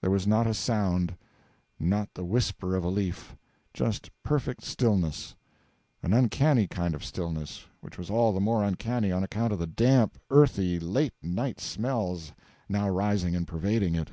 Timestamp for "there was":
0.00-0.26